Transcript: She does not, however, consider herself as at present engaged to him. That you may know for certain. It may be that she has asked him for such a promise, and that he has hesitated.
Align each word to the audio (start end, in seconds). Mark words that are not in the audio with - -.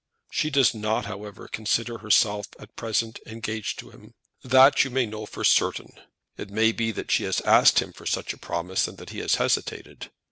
She 0.31 0.49
does 0.49 0.73
not, 0.73 1.05
however, 1.05 1.47
consider 1.47 1.99
herself 1.99 2.47
as 2.57 2.63
at 2.63 2.75
present 2.75 3.19
engaged 3.27 3.77
to 3.77 3.91
him. 3.91 4.15
That 4.43 4.83
you 4.83 4.89
may 4.89 5.05
know 5.05 5.27
for 5.27 5.43
certain. 5.43 5.93
It 6.37 6.49
may 6.49 6.71
be 6.71 6.91
that 6.91 7.11
she 7.11 7.23
has 7.25 7.39
asked 7.41 7.83
him 7.83 7.93
for 7.93 8.07
such 8.07 8.33
a 8.33 8.37
promise, 8.39 8.87
and 8.87 8.97
that 8.97 9.11
he 9.11 9.19
has 9.19 9.35
hesitated. 9.35 10.09